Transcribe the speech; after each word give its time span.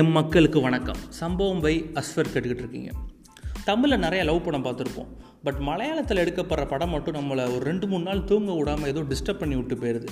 M 0.00 0.10
மக்களுக்கு 0.10 0.60
வணக்கம். 0.60 1.00
சம்பவம் 1.08 1.60
பை 1.60 1.72
அஸ்வர் 1.94 2.28
கேட்டுக்கிட்டு 2.32 2.62
இருக்கீங்க. 2.64 2.90
தமிழில் 3.64 3.98
நிறைய 3.98 4.24
லவ் 4.24 4.44
படம் 4.44 4.64
பார்த்துருப்போம். 4.64 5.08
பட் 5.42 5.58
மலையாளத்தில் 5.58 6.20
எடுக்கப்படுற 6.22 6.66
படம் 6.68 6.90
மட்டும் 6.90 7.14
நம்மளை 7.14 7.44
ஒரு 7.54 7.58
ரெண்டு 7.58 7.86
மூணு 7.86 8.02
நாள் 8.02 8.24
தூங்க 8.24 8.54
விடாமல் 8.54 8.90
ஏதோ 8.92 9.00
டிஸ்டர்ப் 9.00 9.40
பண்ணி 9.42 9.56
விட்டு 9.56 9.74
போயிடுது 9.74 10.08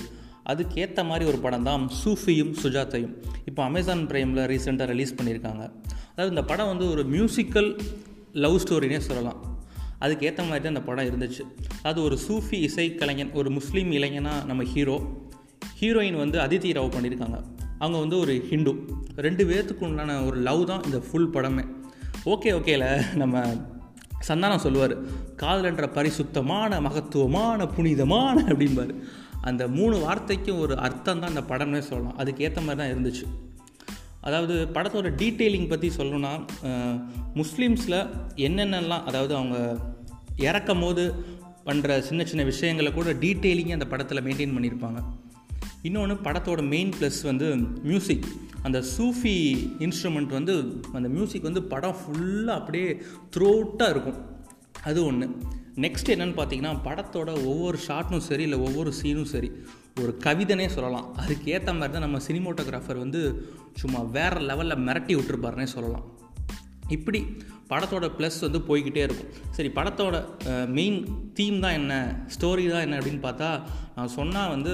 அதுக்கேற்ற 0.51 1.05
மாதிரி 1.05 1.25
ஒரு 1.25 1.37
படம் 1.37 1.63
தான் 1.63 1.89
சூஃபியும் 2.01 2.53
சுஜாத்தையும். 2.63 3.15
இப்போ 3.45 3.63
அமேசான் 3.63 4.03
ப்ரைமில் 4.11 4.43
ரீசெண்டாக 4.51 4.87
ரிலீஸ் 4.93 5.15
பண்ணியிருக்காங்க. 5.15 5.63
அதாவது 6.11 6.29
இந்த 6.29 6.43
படம் 6.51 6.67
வந்து 6.67 6.89
ஒரு 6.89 7.05
மியூசிக்கல் 7.15 7.79
லவ் 8.31 8.59
ஸ்டோரினே 8.65 8.97
சொல்லலாம். 8.97 9.41
அதுக்கேற்ற 9.99 10.41
மாதிரி 10.49 10.63
தான் 10.63 10.73
இந்த 10.75 10.85
படம் 10.91 11.09
இருந்துச்சு. 11.11 11.45
அது 11.81 12.03
ஒரு 12.03 12.17
சூஃபி 12.27 12.59
இசை 12.69 12.95
கலைஞன் 12.95 13.33
ஒரு 13.33 13.49
முஸ்லீம் 13.49 13.91
இளைஞனாக 13.91 14.45
நம்ம 14.45 14.63
ஹீரோ 14.63 14.99
ஹீரோயின் 15.81 16.21
வந்து 16.23 16.39
அதித்தி 16.39 16.77
ராவ் 16.79 16.95
பண்ணியிருக்காங்க. 16.97 17.39
அவங்க 17.81 17.97
வந்து 18.03 18.17
ஒரு 18.23 18.33
ஹிந்து. 18.49 18.73
ரெண்டு 19.25 19.43
பேர்த்துக்கு 19.49 19.85
உண்டான 19.89 20.17
ஒரு 20.27 20.37
லவ் 20.47 20.63
தான் 20.71 20.85
இந்த 20.87 20.99
ஃபுல் 21.07 21.31
படமே. 21.35 21.65
ஓகே 22.33 22.49
ஓகேல 22.57 22.87
நம்ம 23.21 23.43
சந்தானம் 24.27 24.63
சொல்லுவார். 24.65 24.95
காதலன்ற 25.41 25.85
பரிசுத்தமான 25.97 26.81
மகத்துவமான 26.87 27.65
புனிதமான 27.75 28.37
அப்படிம்பார். 28.51 28.91
அந்த 29.49 29.63
மூணு 29.77 29.95
வார்த்தைக்கும் 30.05 30.59
ஒரு 30.63 30.73
அர்த்தம் 30.87 31.21
தான் 31.21 31.33
அந்த 31.33 31.43
படம்னே 31.51 31.81
சொல்லலாம். 31.87 32.19
அதுக்கேற்ற 32.21 32.59
மாதிரி 32.65 32.81
தான் 32.81 32.91
இருந்துச்சு. 32.93 33.25
அதாவது 34.27 34.55
படத்தோட 34.75 35.09
டீட்டெயிலிங் 35.21 35.71
பற்றி 35.71 35.87
சொல்லணும்னா 35.97 36.33
முஸ்லீம்ஸில் 37.39 37.97
என்னென்னலாம் 38.47 39.07
அதாவது 39.09 39.33
அவங்க 39.39 39.57
இறக்கும் 40.49 40.83
போது 40.83 41.03
பண்ணுற 41.67 41.97
சின்ன 42.07 42.21
சின்ன 42.29 42.43
விஷயங்களை 42.51 42.91
கூட 42.93 43.09
டீட்டெயிலிங்கே 43.23 43.77
அந்த 43.77 43.87
படத்தில் 43.93 44.23
மெயின்டைன் 44.27 44.55
பண்ணியிருப்பாங்க 44.55 45.01
இன்னொன்று 45.87 46.15
படத்தோட 46.15 46.67
மெயின் 46.67 46.91
ப்ளஸ் 46.97 47.19
வந்து 47.23 47.55
மியூசிக் 47.83 48.25
அந்த 48.61 48.83
சூஃபி 48.97 49.33
இன்ஸ்ட்ருமெண்ட் 49.85 50.31
வந்து 50.37 50.55
அந்த 50.93 51.09
மியூசிக் 51.09 51.47
வந்து 51.47 51.63
படம் 51.63 51.95
ஃபுல்லாக 52.01 52.59
அப்படியே 52.59 52.89
த்ரோட்டாக 53.37 53.89
இருக்கும். 53.89 54.19
அது 54.83 55.05
ஒன்று 55.05 55.27
நெக்ஸ்ட் 55.75 56.11
என்னென்னு 56.13 56.37
பார்த்தீங்கன்னா 56.39 56.73
படத்தோட 56.87 57.29
ஒவ்வொரு 57.45 57.77
ஷாட்டும் 57.87 58.25
சரி 58.29 58.43
இல்லை 58.43 58.59
ஒவ்வொரு 58.59 58.93
சீனும் 59.01 59.31
சரி 59.33 59.51
ஒரு 60.01 60.17
கவிதனே 60.25 60.67
சொல்லலாம். 60.67 61.07
அதுக்கேற்ற 61.17 61.71
மாதிரி 61.79 61.93
தான் 61.93 62.07
நம்ம 62.07 62.19
சினிமோட்டோகிராஃபர் 62.27 63.03
வந்து 63.05 63.21
சும்மா 63.73 64.01
வேறு 64.17 64.39
லெவலில் 64.39 64.83
மிரட்டி 64.87 65.15
விட்டுருப்பாருனே 65.17 65.63
சொல்லலாம். 65.63 66.05
இப்படி 66.97 67.19
படத்தோட 67.71 68.05
ப்ளஸ் 68.17 68.37
வந்து 68.45 68.59
போய்கிட்டே 68.69 69.01
இருக்கும். 69.07 69.29
சரி 69.57 69.69
படத்தோட 69.77 70.15
மெயின் 70.77 70.97
தீம் 71.37 71.59
தான் 71.65 71.75
என்ன? 71.79 71.93
ஸ்டோரி 72.35 72.65
தான் 72.73 72.83
என்ன 72.85 72.97
அப்படின்னு 72.99 73.21
பார்த்தா 73.27 73.49
நான் 73.97 74.13
சொன்னால் 74.17 74.51
வந்து 74.55 74.73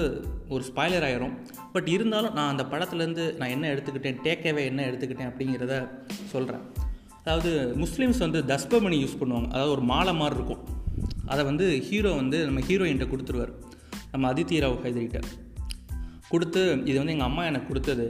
ஒரு 0.54 0.64
ஸ்பாய்லர் 0.70 1.06
ஆயிரும். 1.08 1.36
பட் 1.74 1.90
இருந்தாலும் 1.96 2.36
நான் 2.38 2.52
அந்த 2.54 2.64
படத்துலேருந்து 2.74 3.26
நான் 3.40 3.54
என்ன 3.56 3.66
எடுத்துக்கிட்டேன் 3.74 4.20
டேக்கவே 4.26 4.64
என்ன 4.72 4.82
எடுத்துக்கிட்டேன் 4.90 5.30
அப்படிங்கிறத 5.32 5.76
சொல்கிறேன் 6.34 6.66
அதாவது 7.22 7.52
முஸ்லீம்ஸ் 7.84 8.24
வந்து 8.26 8.42
தஸ்பமணி 8.54 8.98
யூஸ் 9.04 9.20
பண்ணுவாங்க. 9.22 9.50
அதாவது 9.54 9.76
ஒரு 9.78 9.84
மாலை 9.94 10.14
மாதிரி 10.22 10.38
இருக்கும். 10.40 10.64
அதை 11.32 11.42
வந்து 11.52 11.66
ஹீரோ 11.88 12.12
வந்து 12.22 12.38
நம்ம 12.50 12.62
ஹீரோயின்கிட்ட 12.68 13.08
கொடுத்துருவார். 13.14 13.54
நம்ம 14.12 14.26
அதித்தி 14.34 14.62
ராவ் 14.64 14.84
ஹைதரிகிட்ட 14.86 15.22
கொடுத்து 16.32 16.62
இது 16.90 16.98
வந்து 17.00 17.14
எங்கள் 17.16 17.30
அம்மா 17.30 17.44
எனக்கு 17.50 17.68
கொடுத்தது. 17.72 18.06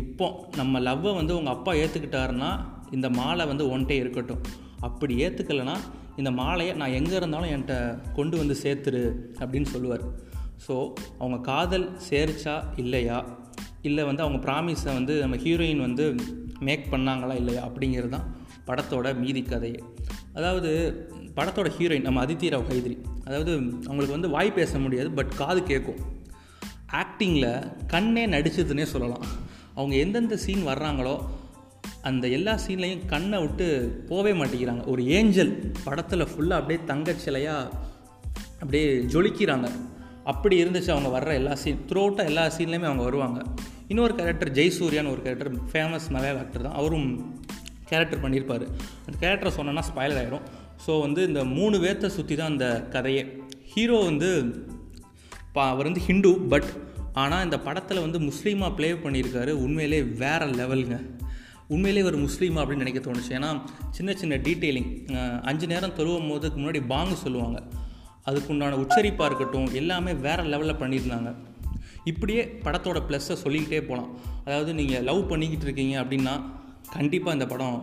இப்போ 0.00 0.26
நம்ம 0.60 0.80
லவ்வை 0.88 1.12
வந்து 1.20 1.32
உங்கள் 1.38 1.54
அப்பா 1.56 1.72
ஏற்றுக்கிட்டாருன்னா 1.82 2.50
இந்த 2.92 3.10
மாலை 3.10 3.46
வந்து 3.46 3.78
ஒன்ட்டே 3.78 3.90
இருக்கட்டும். 3.90 4.42
அப்படி 4.80 5.14
ஏற்றுக்கலைன்னா 5.26 5.76
இந்த 6.16 6.30
மாலையை 6.30 6.74
நான் 6.74 6.92
எங்கே 6.92 7.16
இருந்தாலும் 7.16 7.48
என்கிட்ட 7.48 7.98
கொண்டு 8.12 8.36
வந்து 8.36 8.56
சேர்த்துரு 8.62 9.02
அப்படின்னு 9.38 9.64
சொல்லுவார். 9.64 10.00
ஸோ 10.68 10.92
அவங்க 11.18 11.38
காதல் 11.40 11.96
சேர்ச்சா 12.10 12.64
இல்லையா? 12.76 13.38
இல்லை 13.82 14.04
வந்து 14.04 14.22
அவங்க 14.22 14.52
ப்ராமிஸை 14.52 14.92
வந்து 14.92 15.20
நம்ம 15.20 15.36
ஹீரோயின் 15.36 15.80
வந்து 15.80 16.14
மேக் 16.60 16.86
பண்ணாங்களா 16.90 17.34
இல்லையா? 17.34 17.66
அப்படிங்கிறது 17.66 18.08
தான் 18.08 18.36
படத்தோட 18.66 19.18
மீதி 19.18 19.42
கதையே 19.42 19.82
அதாவது 20.34 20.70
படத்தோட 21.36 21.70
ஹீரோயின் 21.78 22.00
நம்ம 22.00 22.24
அதித்தி 22.24 22.48
ராவ் 22.54 22.70
ஹைத்ரி. 22.70 22.96
அதாவது 23.26 23.52
அவங்களுக்கு 23.56 24.16
வந்து 24.16 24.28
வாய் 24.28 24.52
பேச 24.52 24.78
முடியாது 24.78 25.10
பட் 25.10 25.34
காது 25.36 25.62
கேட்கும். 25.62 26.00
ஆக்டிங்கில் 26.92 27.86
கண்ணே 27.86 28.26
நடிச்சதுன்னே 28.26 28.82
சொல்லலாம். 28.82 29.24
அவங்க 29.74 29.96
எந்தெந்த 29.96 30.36
சீன் 30.36 30.66
வர்றாங்களோ 30.66 31.14
அந்த 32.08 32.24
எல்லா 32.36 32.54
சீன்லையும் 32.64 33.04
கண்ணை 33.12 33.38
விட்டு 33.44 33.66
போவே 34.10 34.32
மாட்டேங்கிறாங்க. 34.40 34.82
ஒரு 34.92 35.02
ஏஞ்சல் 35.18 35.52
படத்தில் 35.86 36.30
ஃபுல்லாக 36.30 36.60
அப்படியே 36.60 36.80
தங்கச்சிலையாக 36.90 37.70
அப்படியே 38.62 38.86
ஜொலிக்கிறாங்க. 39.14 39.68
அப்படி 40.32 40.54
இருந்துச்சு 40.62 40.90
அவங்க 40.94 41.10
வர்ற 41.16 41.32
எல்லா 41.40 41.54
சீன் 41.62 41.82
த்ரூஅவுட்டாக 41.88 42.30
எல்லா 42.30 42.44
சீன்லேயுமே 42.56 42.88
அவங்க 42.90 43.04
வருவாங்க. 43.08 43.40
இன்னொரு 43.92 44.12
கேரக்டர் 44.20 44.52
ஜெய்சூர்யான்னு 44.58 45.12
ஒரு 45.14 45.20
கேரக்டர் 45.24 45.50
ஃபேமஸ் 45.72 46.08
மலையாள 46.14 46.38
ஆக்டர் 46.44 46.66
தான். 46.66 46.78
அவரும் 46.80 47.08
கேரக்டர் 47.90 48.22
பண்ணியிருப்பார். 48.24 48.64
அந்த 49.06 49.16
கேரக்டரை 49.24 49.52
சொன்னோன்னா 49.58 49.84
ஸ்பைலர் 49.90 50.20
ஆகிடும் 50.22 50.46
ஸோ 50.86 50.94
வந்து 51.04 51.20
இந்த 51.30 51.42
மூணு 51.58 51.76
பேர்த்தை 51.84 52.08
சுற்றி 52.16 52.34
தான் 52.40 52.52
அந்த 52.54 52.68
கதையே. 52.94 53.22
ஹீரோ 53.74 53.98
வந்து 54.10 54.30
பா 55.54 55.62
அவர் 55.74 55.88
வந்து 55.88 56.02
ஹிந்து 56.08 56.30
பட் 56.52 56.68
ஆனால் 57.22 57.44
இந்த 57.46 57.58
படத்தில் 57.66 58.04
வந்து 58.04 58.18
முஸ்லீமாக 58.28 58.74
ப்ளே 58.78 58.88
பண்ணியிருக்காரு 59.04 59.52
உண்மையிலே 59.66 60.00
வேறு 60.22 60.48
லெவலுங்க 60.58 60.96
உண்மையிலே 61.74 62.02
ஒரு 62.08 62.18
முஸ்லீமா 62.24 62.60
அப்படின்னு 62.62 62.84
நினைக்க 62.84 63.00
தோணுச்சு. 63.06 63.32
ஏன்னா 63.38 63.50
சின்ன 63.96 64.14
சின்ன 64.20 64.34
டீட்டெயிலிங் 64.46 64.90
அஞ்சு 65.50 65.66
நேரம் 65.72 65.96
தொழுவும் 65.98 66.28
போதுக்கு 66.30 66.60
முன்னாடி 66.60 66.80
பாங்கு 66.92 67.16
சொல்லுவாங்க. 67.24 67.58
அதுக்குண்டான 68.28 68.78
உச்சரிப்பாக 68.84 69.28
இருக்கட்டும் 69.30 69.68
எல்லாமே 69.80 70.12
வேறு 70.26 70.44
லெவலில் 70.52 70.80
பண்ணியிருந்தாங்க. 70.82 71.30
இப்படியே 72.10 72.42
படத்தோட 72.64 72.98
ப்ளஸ்ஸை 73.08 73.36
சொல்லிக்கிட்டே 73.42 73.80
போகலாம் 73.88 74.10
அதாவது 74.44 74.72
நீங்கள் 74.80 75.06
லவ் 75.08 75.22
பண்ணிக்கிட்டு 75.30 75.66
இருக்கீங்க 75.68 75.94
அப்படின்னா 76.02 76.34
கண்டிப்பாக 76.96 77.36
இந்த 77.36 77.46
படம் 77.52 77.78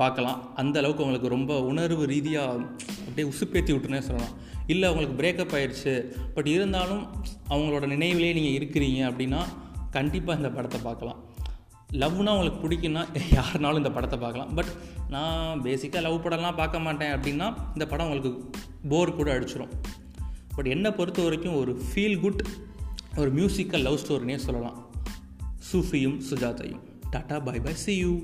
பார்க்கலாம். 0.00 0.38
அந்த 0.60 0.76
அளவுக்கு 0.80 1.02
அவங்களுக்கு 1.02 1.34
ரொம்ப 1.34 1.52
உணர்வு 1.70 2.04
ரீதியாக 2.12 2.64
அப்படியே 3.04 3.26
உசுப்பேற்றி 3.32 3.72
விட்டுனே 3.74 4.00
சொல்லலாம். 4.08 4.34
இல்லை 4.72 4.88
அவங்களுக்கு 4.88 5.18
பிரேக்கப் 5.20 5.54
ஆயிடுச்சு 5.58 5.94
பட் 6.34 6.50
இருந்தாலும் 6.54 7.04
அவங்களோட 7.52 7.84
நினைவிலே 7.94 8.32
நீங்கள் 8.38 8.56
இருக்கிறீங்க 8.58 9.00
அப்படின்னா 9.10 9.40
கண்டிப்பாக 9.98 10.40
இந்த 10.40 10.50
படத்தை 10.56 10.80
பார்க்கலாம். 10.88 11.20
லவ்னா 11.92 12.32
உங்களுக்கு 12.36 12.68
பிடிக்குன்னா 12.68 13.02
யாருனாலும் 13.30 13.76
இந்த 13.76 13.90
படத்தை 13.90 14.18
பார்க்கலாம். 14.18 14.54
பட் 14.54 14.70
நான் 15.08 15.62
பேசிக்காக 15.62 16.00
லவ் 16.00 16.26
படம்லாம் 16.26 16.56
பார்க்க 16.56 16.78
மாட்டேன் 16.78 17.12
அப்படின்னா 17.12 17.54
இந்த 17.72 17.86
படம் 17.86 18.06
உங்களுக்கு 18.06 18.50
போர் 18.88 19.14
கூட 19.14 19.38
அடிச்சிடும் 19.38 19.68
பட் 20.54 20.66
என்னை 20.66 20.90
பொறுத்த 20.90 21.22
வரைக்கும் 21.22 21.56
ஒரு 21.56 21.82
ஃபீல் 21.94 22.20
குட் 22.20 22.46
ஒரு 23.16 23.32
மியூசிக்கல் 23.34 23.82
லவ் 23.82 24.00
ஸ்டோரினே 24.06 24.36
சொல்லலாம். 24.36 24.86
சூஃபியும் 25.72 26.20
சுஜாதையும். 26.30 26.80
Tata 27.12 27.44
bye 27.44 27.60
bye 27.60 27.74
see 27.74 27.96
you 27.96 28.20